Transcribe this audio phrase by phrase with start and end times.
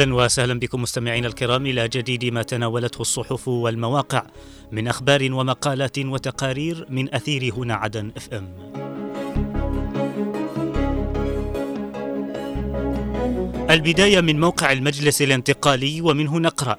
[0.00, 4.26] أهلا وسهلا بكم مستمعينا الكرام إلى جديد ما تناولته الصحف والمواقع
[4.72, 8.48] من أخبار ومقالات وتقارير من أثير هنا عدن إف إم.
[13.70, 16.76] البداية من موقع المجلس الانتقالي ومنه نقرأ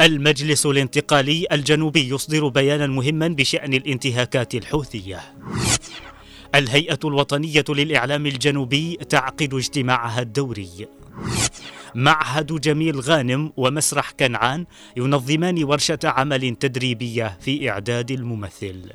[0.00, 5.20] المجلس الانتقالي الجنوبي يصدر بيانا مهما بشأن الانتهاكات الحوثية.
[6.54, 10.86] الهيئة الوطنية للإعلام الجنوبي تعقد اجتماعها الدوري.
[11.94, 14.66] معهد جميل غانم ومسرح كنعان
[14.96, 18.90] ينظمان ورشة عمل تدريبية في إعداد الممثل.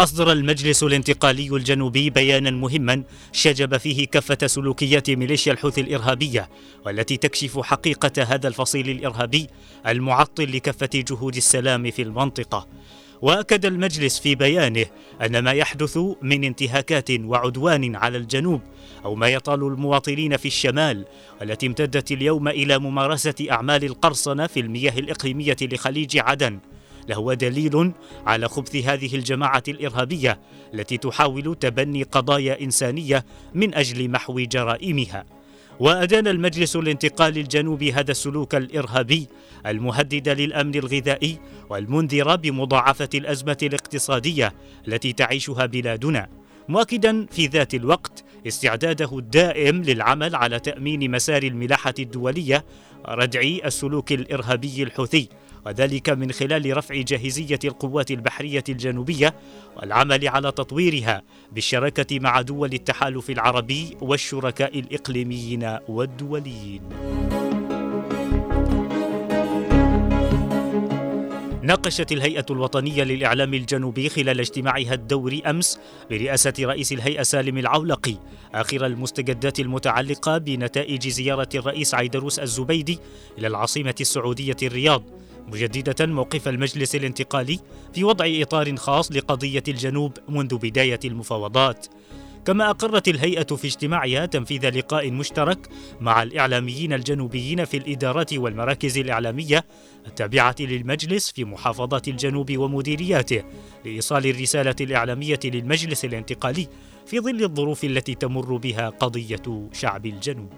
[0.00, 6.48] أصدر المجلس الانتقالي الجنوبي بيانا مهما شجب فيه كافة سلوكيات ميليشيا الحوثي الإرهابية
[6.86, 9.46] والتي تكشف حقيقة هذا الفصيل الإرهابي
[9.86, 12.68] المعطل لكافة جهود السلام في المنطقة
[13.22, 14.86] وأكد المجلس في بيانه
[15.22, 18.60] أن ما يحدث من انتهاكات وعدوان على الجنوب
[19.04, 21.04] أو ما يطال المواطنين في الشمال
[21.40, 26.58] والتي امتدت اليوم إلى ممارسة أعمال القرصنة في المياه الإقليمية لخليج عدن
[27.08, 27.92] لهو دليل
[28.26, 30.40] على خبث هذه الجماعة الإرهابية
[30.74, 35.35] التي تحاول تبني قضايا إنسانية من أجل محو جرائمها.
[35.80, 39.28] وأدان المجلس الانتقالي الجنوبي هذا السلوك الإرهابي
[39.66, 41.38] المهدد للأمن الغذائي
[41.70, 44.54] والمنذر بمضاعفة الأزمة الاقتصادية
[44.88, 46.28] التي تعيشها بلادنا
[46.68, 52.64] مؤكدا في ذات الوقت استعداده الدائم للعمل على تأمين مسار الملاحة الدولية
[53.08, 55.28] ردع السلوك الإرهابي الحوثي.
[55.66, 59.34] وذلك من خلال رفع جاهزية القوات البحرية الجنوبية
[59.76, 66.82] والعمل على تطويرها بالشراكة مع دول التحالف العربي والشركاء الإقليميين والدوليين.
[71.62, 75.80] ناقشت الهيئة الوطنية للإعلام الجنوبي خلال اجتماعها الدوري أمس
[76.10, 78.14] برئاسة رئيس الهيئة سالم العولقي
[78.54, 82.98] آخر المستجدات المتعلقة بنتائج زيارة الرئيس عيدروس الزبيدي
[83.38, 85.02] إلى العاصمة السعودية الرياض
[85.52, 87.58] مجددة موقف المجلس الانتقالي
[87.94, 91.86] في وضع إطار خاص لقضية الجنوب منذ بداية المفاوضات
[92.46, 95.68] كما أقرت الهيئة في اجتماعها تنفيذ لقاء مشترك
[96.00, 99.64] مع الإعلاميين الجنوبيين في الإدارات والمراكز الإعلامية
[100.06, 103.42] التابعة للمجلس في محافظات الجنوب ومديرياته
[103.84, 106.68] لإيصال الرسالة الإعلامية للمجلس الانتقالي
[107.06, 110.52] في ظل الظروف التي تمر بها قضية شعب الجنوب.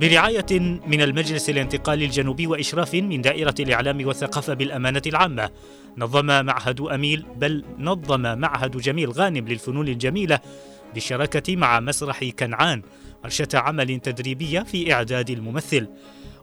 [0.00, 0.46] برعاية
[0.86, 5.50] من المجلس الانتقالي الجنوبي وإشراف من دائرة الإعلام والثقافة بالأمانة العامة.
[5.98, 10.40] نظم معهد أميل بل نظم معهد جميل غانم للفنون الجميلة
[10.94, 12.82] بالشراكة مع مسرح كنعان
[13.24, 15.88] ورشة عمل تدريبية في إعداد الممثل.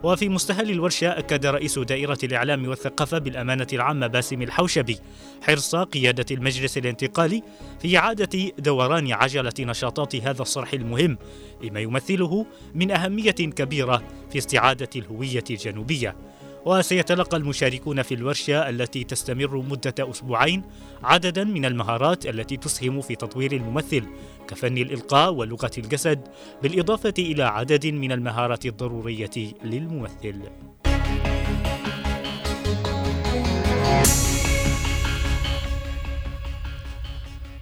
[0.03, 4.99] وفي مستهل الورشة أكد رئيس دائرة الإعلام والثقافة بالأمانة العامة باسم الحوشبي
[5.41, 7.43] حرص قيادة المجلس الانتقالي
[7.79, 11.17] في إعادة دوران عجلة نشاطات هذا الصرح المهم
[11.63, 12.45] لما يمثله
[12.75, 16.15] من أهمية كبيرة في استعادة الهوية الجنوبية.
[16.65, 20.63] وسيتلقى المشاركون في الورشة التي تستمر مدة أسبوعين
[21.03, 24.03] عددا من المهارات التي تسهم في تطوير الممثل
[24.47, 26.27] كفن الإلقاء ولغة الجسد
[26.63, 30.41] بالإضافة إلى عدد من المهارات الضرورية للممثل.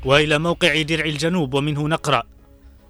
[0.05, 2.23] وإلى موقع درع الجنوب ومنه نقرأ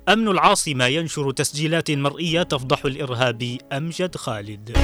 [0.10, 4.78] أمن العاصمة ينشر تسجيلات مرئية تفضح الارهابي أمجد خالد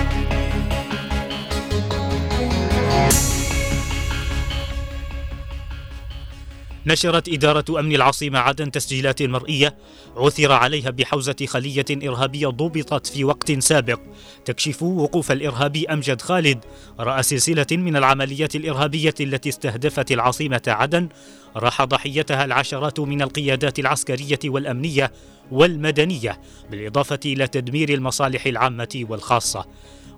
[6.86, 9.78] نشرت إدارة أمن العاصمة عدن تسجيلات مرئية
[10.18, 14.00] عثر عليها بحوزة خلية إرهابية ضبطت في وقت سابق.
[14.46, 16.66] تكشف وقوف الإرهابي أمجد خالد
[17.00, 21.10] رأى سلسلة من العمليات الإرهابية التي استهدفت العاصمة عدن.
[21.56, 25.12] راح ضحيتها العشرات من القيادات العسكرية والأمنية
[25.52, 26.42] والمدنية
[26.72, 29.66] بالإضافة إلى تدمير المصالح العامة والخاصة.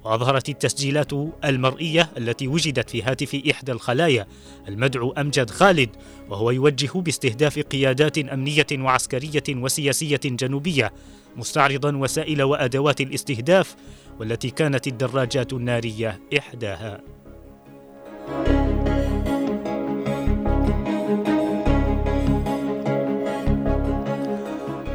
[0.04, 1.12] وأظهرت التسجيلات
[1.46, 4.28] المرئية التي وجدت في هاتف إحدى الخلايا
[4.68, 5.90] المدعو أمجد خالد
[6.30, 10.94] وهو يوجه باستهداف قيادات أمنية وعسكرية وسياسية جنوبية
[11.36, 13.76] مستعرضا وسائل وأدوات الاستهداف
[14.20, 17.02] والتي كانت الدراجات النارية إحداها.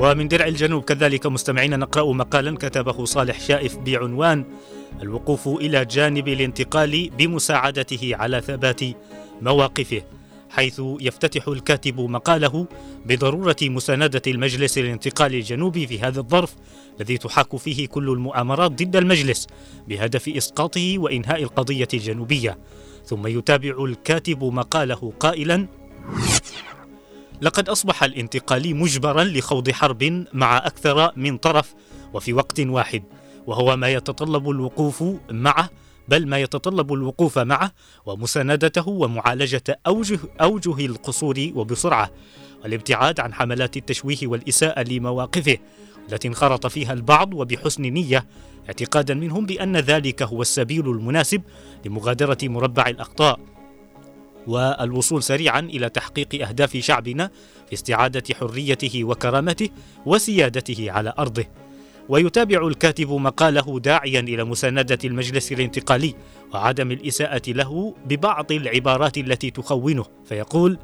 [0.00, 4.44] ومن درع الجنوب كذلك مستمعين نقرأ مقالا كتبه صالح شائف بعنوان
[5.02, 8.80] الوقوف إلى جانب الانتقال بمساعدته على ثبات
[9.42, 10.02] مواقفه
[10.50, 12.66] حيث يفتتح الكاتب مقاله
[13.06, 16.54] بضرورة مساندة المجلس الانتقالي الجنوبي في هذا الظرف
[17.00, 19.46] الذي تحاك فيه كل المؤامرات ضد المجلس
[19.88, 22.58] بهدف إسقاطه وإنهاء القضية الجنوبية.
[23.04, 25.66] ثم يتابع الكاتب مقاله قائلا
[27.40, 31.74] لقد أصبح الانتقالي مجبرا لخوض حرب مع أكثر من طرف
[32.14, 33.02] وفي وقت واحد.
[33.46, 35.70] وهو ما يتطلب الوقوف معه
[36.08, 37.72] بل ما يتطلب الوقوف معه
[38.06, 42.10] ومساندته ومعالجة أوجه, أوجه القصور وبسرعة
[42.62, 45.58] والابتعاد عن حملات التشويه والإساءة لمواقفه
[46.12, 48.26] التي انخرط فيها البعض وبحسن نية
[48.68, 51.42] اعتقادا منهم بأن ذلك هو السبيل المناسب
[51.84, 53.40] لمغادرة مربع الأخطاء.
[54.46, 57.30] والوصول سريعا إلى تحقيق أهداف شعبنا
[57.66, 59.68] في استعادة حريته وكرامته
[60.06, 61.44] وسيادته على أرضه.
[62.08, 66.14] ويتابع الكاتب مقاله داعيا إلى مساندة المجلس الانتقالي
[66.54, 70.78] وعدم الإساءة له ببعض العبارات التي تخونه فيقول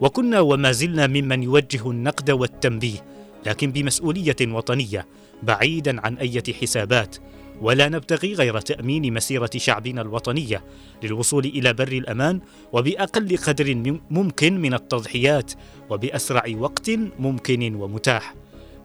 [0.00, 3.04] وكنا وما زلنا ممن يوجه النقد والتنبيه
[3.46, 5.06] لكن بمسؤولية وطنية
[5.42, 7.16] بعيدا عن أي حسابات
[7.60, 10.64] ولا نبتغي غير تأمين مسيرة شعبنا الوطنية
[11.02, 12.40] للوصول إلى بر الأمان
[12.72, 15.52] وبأقل قدر ممكن من التضحيات
[15.90, 18.34] وبأسرع وقت ممكن ومتاح.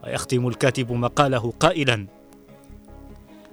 [0.03, 2.07] ويختم الكاتب مقاله قائلا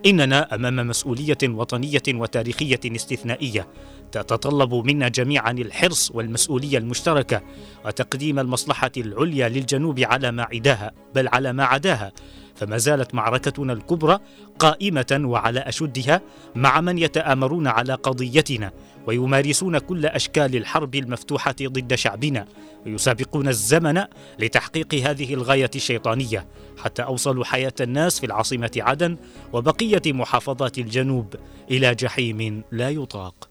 [0.06, 3.68] إننا أمام مسؤولية وطنية وتاريخية استثنائية
[4.12, 7.42] تتطلب منا جميعا الحرص والمسؤولية المشتركة
[7.84, 12.12] وتقديم المصلحة العليا للجنوب على ما عداها بل على ما عداها.
[12.56, 14.18] فما زالت معركتنا الكبرى
[14.58, 16.20] قائمة وعلى أشدها
[16.54, 18.72] مع من يتآمرون على قضيتنا
[19.06, 22.46] ويمارسون كل أشكال الحرب المفتوحة ضد شعبنا
[22.86, 24.04] ويسابقون الزمن
[24.38, 26.46] لتحقيق هذه الغاية الشيطانية
[26.78, 29.16] حتى أوصلوا حياة الناس في العاصمة عدن
[29.52, 31.34] وبقية محافظات الجنوب
[31.70, 33.48] إلى جحيم لا يطاق.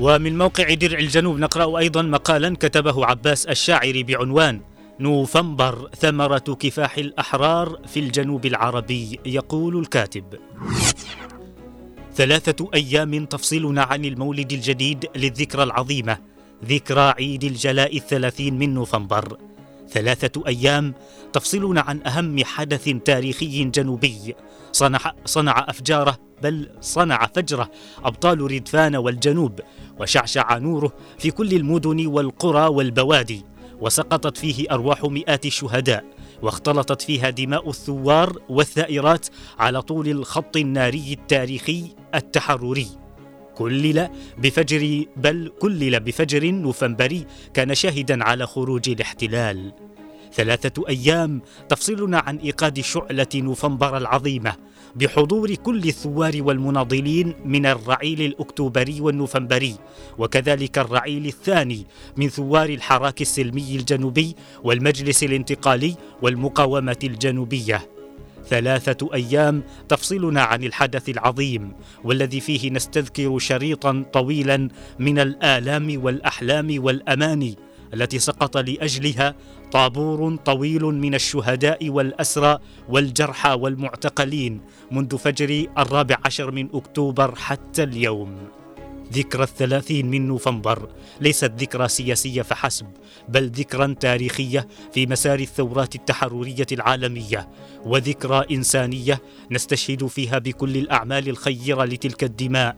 [0.00, 4.60] ومن موقع درع الجنوب نقرأ أيضا مقالا كتبه عباس الشاعري بعنوان
[5.00, 10.24] نوفمبر ثمرة كفاح الأحرار في الجنوب العربي يقول الكاتب.
[12.14, 16.18] ثلاثة أيام تفصلنا عن المولد الجديد للذكرى العظيمة
[16.64, 19.38] ذكرى عيد الجلاء الثلاثين من نوفمبر.
[19.88, 20.94] ثلاثة أيام
[21.32, 24.34] تفصلنا عن أهم حدث تاريخي جنوبي.
[24.72, 27.70] صنع, صنع أفجاره بل صنع فجره
[28.04, 29.60] أبطال ردفان والجنوب
[30.00, 33.44] وشعشع نوره في كل المدن والقرى والبوادي.
[33.80, 36.04] وسقطت فيه أرواح مئات الشهداء
[36.42, 39.26] واختلطت فيها دماء الثوار والثائرات
[39.58, 41.84] على طول الخط الناري التاريخي
[42.14, 42.86] التحرري.
[43.54, 44.08] كلل
[44.38, 49.72] بفجر بل كلل بفجر نوفمبري كان شاهدا على خروج الاحتلال.
[50.32, 54.54] ثلاثة أيام تفصلنا عن إيقاد شعلة نوفمبر العظيمة
[54.96, 59.74] بحضور كل الثوار والمناضلين من الرعيل الأكتوبري والنوفمبري
[60.18, 61.86] وكذلك الرعيل الثاني
[62.16, 67.88] من ثوار الحراك السلمي الجنوبي والمجلس الانتقالي والمقاومة الجنوبية.
[68.48, 71.72] ثلاثة أيام تفصلنا عن الحدث العظيم
[72.04, 74.68] والذي فيه نستذكر شريطا طويلا
[74.98, 77.56] من الآلام والأحلام والأماني
[77.94, 79.34] التي سقط لأجلها
[79.72, 82.58] طابور طويل من الشهداء والأسرى
[82.88, 84.60] والجرحى والمعتقلين
[84.90, 88.36] منذ فجر الرابع عشر من أكتوبر حتى اليوم.
[89.12, 90.88] ذكرى الثلاثين من نوفمبر.
[91.20, 92.86] ليست ذكرى سياسية فحسب
[93.28, 97.48] بل ذكرى تاريخية في مسار الثورات التحررية العالمية.
[97.84, 102.76] وذكرى إنسانية نستشهد فيها بكل الأعمال الخيرة لتلك الدماء.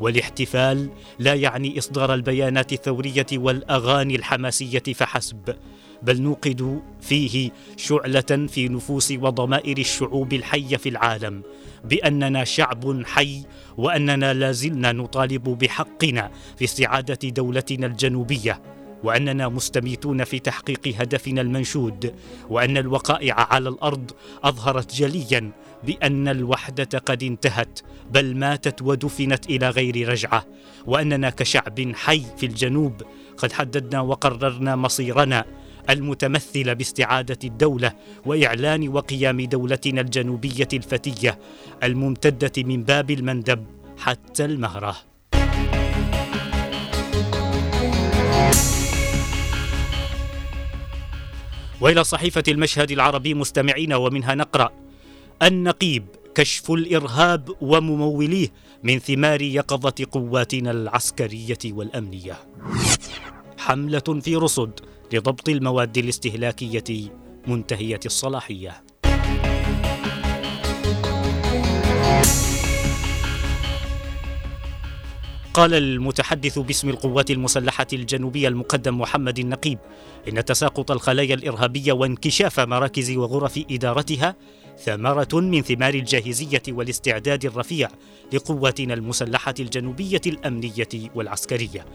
[0.00, 5.54] والاحتفال لا يعني إصدار البيانات الثورية والأغاني الحماسية فحسب.
[6.02, 11.42] بل نوقد فيه شعلة في نفوس وضمائر الشعوب الحية في العالم
[11.84, 13.42] بأننا شعب حي
[13.76, 18.62] وأننا لازلنا نطالب بحقنا في استعادة دولتنا الجنوبية
[19.04, 22.14] وأننا مستميتون في تحقيق هدفنا المنشود
[22.50, 24.10] وأن الوقائع على الأرض
[24.44, 25.52] أظهرت جليا
[25.84, 27.80] بأن الوحدة قد انتهت
[28.10, 30.46] بل ماتت ودفنت إلى غير رجعة
[30.86, 33.02] وأننا كشعب حي في الجنوب
[33.36, 35.44] قد حددنا وقررنا مصيرنا
[35.90, 37.92] المتمثل باستعادة الدولة
[38.26, 41.38] وإعلان وقيام دولتنا الجنوبية الفتية
[41.82, 43.66] الممتدة من باب المندب
[43.98, 44.96] حتى المهرة.
[51.80, 54.70] وإلى صحيفة المشهد العربي مستمعين ومنها نقرأ
[55.42, 58.48] النقيب كشف الإرهاب ومموليه
[58.82, 62.36] من ثمار يقظة قواتنا العسكرية والأمنية.
[63.58, 64.80] حملة في رصد
[65.12, 67.10] لضبط المواد الاستهلاكية
[67.46, 68.82] منتهية الصلاحية.
[75.54, 79.78] قال المتحدث باسم القوات المسلحة الجنوبية المقدم محمد النقيب
[80.28, 84.36] إن تساقط الخلايا الإرهابية وانكشاف مراكز وغرف إدارتها
[84.78, 87.88] ثمرة من ثمار الجاهزية والاستعداد الرفيع
[88.32, 91.86] لقواتنا المسلحة الجنوبية الأمنية والعسكرية.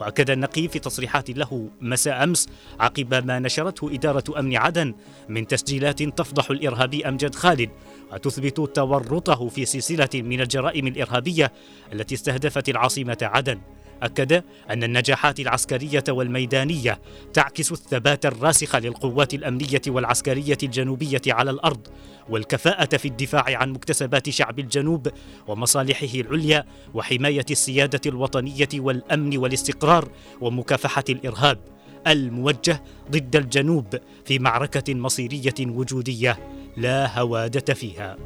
[0.00, 2.48] وأكد النقيب في تصريحات له مساء أمس
[2.80, 4.94] عقب ما نشرته إدارة أمن عدن
[5.28, 7.70] من تسجيلات تفضح الارهابي أمجد خالد
[8.12, 11.52] وتثبت تورطه في سلسلة من الجرائم الإرهابية
[11.92, 13.60] التي استهدفت العاصمة عدن.
[14.04, 17.00] أكد أن النجاحات العسكرية والميدانية
[17.32, 21.86] تعكس الثبات الراسخ للقوات الأمنية والعسكرية الجنوبية على الأرض
[22.28, 25.08] والكفاءة في الدفاع عن مكتسبات شعب الجنوب
[25.48, 30.08] ومصالحه العليا وحماية السيادة الوطنية والأمن والاستقرار
[30.40, 31.58] ومكافحة الإرهاب
[32.06, 33.86] الموجه ضد الجنوب
[34.24, 36.38] في معركة مصيرية وجودية
[36.76, 38.16] لا هوادة فيها.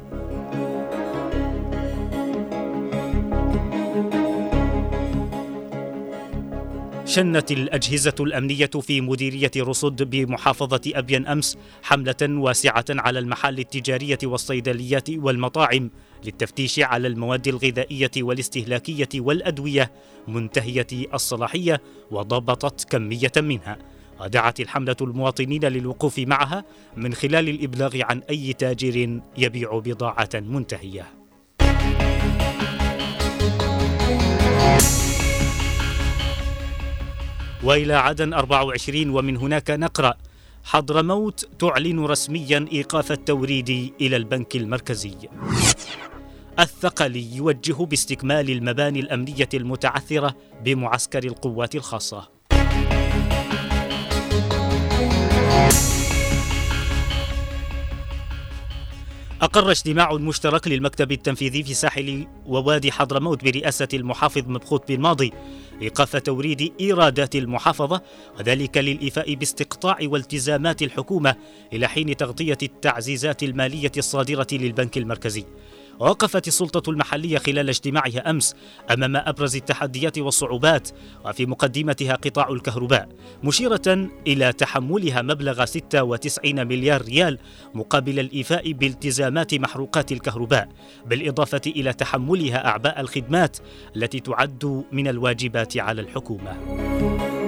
[7.09, 15.09] شنت الأجهزة الأمنية في مديرية رصد بمحافظة أبين أمس حملة واسعة على المحال التجارية والصيدليات
[15.09, 15.89] والمطاعم
[16.25, 19.91] للتفتيش على المواد الغذائية والاستهلاكية والأدوية
[20.27, 23.77] منتهية الصلاحية وضبطت كمية منها
[24.21, 26.63] ودعت الحملة المواطنين للوقوف معها
[26.97, 31.05] من خلال الإبلاغ عن أي تاجر يبيع بضاعة منتهية.
[37.63, 40.13] وإلى عدن 24 ومن هناك نقرأ
[40.63, 45.15] حضرموت تعلن رسميا إيقاف التوريد إلى البنك المركزي.
[46.59, 52.29] الثقلي يوجه باستكمال المباني الأمنية المتعثرة بمعسكر القوات الخاصة.
[59.41, 65.31] أقر اجتماع مشترك للمكتب التنفيذي في ساحل ووادي حضرموت برئاسة المحافظ مبخوت بن ماضي
[65.81, 68.01] إيقاف توريد إيرادات المحافظة
[68.39, 71.35] وذلك للإيفاء باستقطاع والتزامات الحكومة
[71.73, 75.45] إلى حين تغطية التعزيزات المالية الصادرة للبنك المركزي.
[75.99, 78.55] وقفت السلطة المحلية خلال اجتماعها أمس
[78.93, 80.89] أمام أبرز التحديات والصعوبات
[81.25, 83.09] وفي مقدمتها قطاع الكهرباء
[83.43, 87.37] مشيرة إلى تحملها مبلغ 96 مليار ريال
[87.73, 90.69] مقابل الإيفاء بالتزامات محروقات الكهرباء
[91.05, 93.57] بالإضافة إلى تحملها أعباء الخدمات
[93.95, 97.38] التي تعد من الواجبات على الحكومة.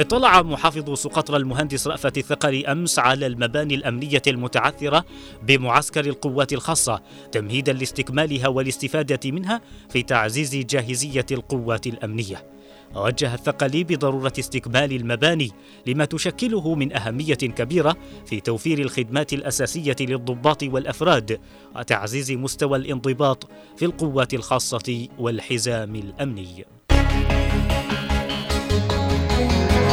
[0.00, 5.04] اطلع محافظ سقطرى المهندس رأفت الثقري أمس على المباني الأمنية المتعثرة
[5.42, 7.02] بمعسكر القوات الخاصة
[7.32, 12.46] تمهيدا لاستكمالها والاستفادة منها في تعزيز جاهزية القوات الأمنية
[12.94, 15.50] وجه الثقلي بضرورة استكمال المباني
[15.86, 21.40] لما تشكله من أهمية كبيرة في توفير الخدمات الأساسية للضباط والأفراد
[21.76, 26.64] وتعزيز مستوى الانضباط في القوات الخاصة والحزام الأمني.